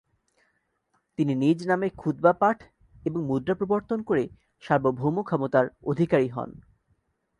তিনি 1.17 1.33
নিজ 1.35 1.59
নামে 1.67 1.87
খুতবা 1.97 2.33
পাঠ 2.33 2.57
এবং 3.05 3.19
মুদ্রা 3.25 3.55
প্রবর্তন 3.55 3.99
করে 4.01 4.23
সার্বভৌম 4.63 5.15
ক্ষমতার 5.21 5.65
অধিকারী 5.83 6.27
হন। 6.27 6.49